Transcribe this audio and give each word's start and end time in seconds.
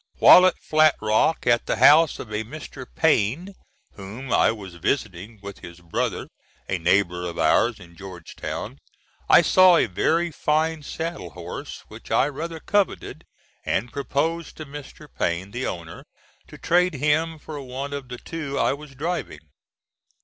While 0.17 0.47
at 0.47 0.57
Flat 0.57 0.95
Rock, 0.99 1.45
at 1.45 1.67
the 1.67 1.75
house 1.75 2.17
of 2.17 2.31
a 2.33 2.43
Mr. 2.43 2.87
Payne, 2.95 3.53
whom 3.93 4.33
I 4.33 4.51
was 4.51 4.73
visiting 4.77 5.39
with 5.43 5.59
his 5.59 5.79
brother, 5.79 6.27
a 6.67 6.79
neighbor 6.79 7.27
of 7.27 7.37
ours 7.37 7.79
in 7.79 7.95
Georgetown, 7.95 8.79
I 9.29 9.43
saw 9.43 9.77
a 9.77 9.85
very 9.85 10.31
fine 10.31 10.81
saddle 10.81 11.29
horse, 11.29 11.83
which 11.87 12.09
I 12.09 12.25
rather 12.29 12.59
coveted, 12.59 13.25
and 13.63 13.93
proposed 13.93 14.57
to 14.57 14.65
Mr. 14.65 15.07
Payne, 15.19 15.51
the 15.51 15.67
owner, 15.67 16.03
to 16.47 16.57
trade 16.57 16.95
him 16.95 17.37
for 17.37 17.61
one 17.61 17.93
of 17.93 18.07
the 18.09 18.17
two 18.17 18.57
I 18.57 18.73
was 18.73 18.95
driving. 18.95 19.41